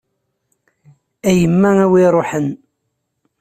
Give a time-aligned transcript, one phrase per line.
[1.29, 2.47] A yemma a wi iṛuḥen.